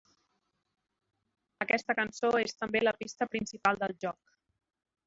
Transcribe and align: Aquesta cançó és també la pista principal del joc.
Aquesta 1.65 1.97
cançó 2.01 2.33
és 2.41 2.59
també 2.63 2.83
la 2.87 2.95
pista 3.05 3.31
principal 3.37 3.83
del 3.87 3.97
joc. 4.07 4.41